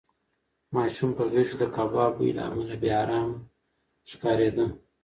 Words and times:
ماشوم 0.75 1.09
په 1.17 1.23
غېږ 1.31 1.47
کې 1.51 1.57
د 1.59 1.63
کباب 1.75 2.11
بوی 2.17 2.31
له 2.37 2.43
امله 2.49 2.75
بې 2.81 2.89
ارامه 3.01 3.37
ښکارېده. 4.09 4.65